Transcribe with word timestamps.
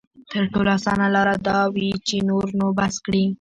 تر 0.31 0.43
ټولو 0.51 0.69
اسانه 0.77 1.07
لاره 1.15 1.35
دا 1.47 1.59
وي 1.73 1.89
چې 2.07 2.15
نور 2.29 2.47
نو 2.59 2.67
بس 2.77 2.93
کړي. 3.05 3.25